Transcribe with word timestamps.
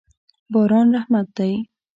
باران 0.51 0.87
رحمت 0.95 1.27
دی. 1.37 1.53